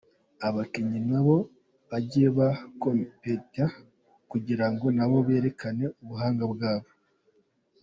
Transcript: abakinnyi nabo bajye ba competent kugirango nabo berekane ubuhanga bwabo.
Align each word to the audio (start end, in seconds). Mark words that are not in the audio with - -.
abakinnyi 0.47 0.99
nabo 1.11 1.37
bajye 1.89 2.25
ba 2.37 2.49
competent 2.81 3.55
kugirango 4.31 4.85
nabo 4.97 5.17
berekane 5.27 5.85
ubuhanga 6.01 6.43
bwabo. 6.53 6.89